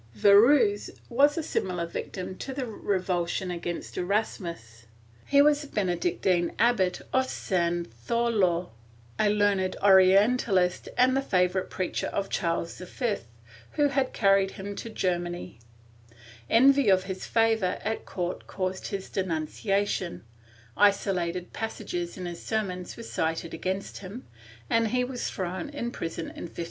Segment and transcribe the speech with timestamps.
[0.17, 4.87] Virues was a similar victim to the revulsion against Erasmus.
[5.27, 8.71] He was Benedictine Abbot of San Zoilo,
[9.19, 13.17] a learned orientalist and the favorite preacher of Charles V,
[13.73, 15.59] who had carried him to Ger many,
[16.49, 20.23] Envy of his favor at court caused his denunciation;
[20.75, 24.25] iso lated passages in his sermons were cited against him,
[24.67, 26.59] and he was thrown in prison in 1533.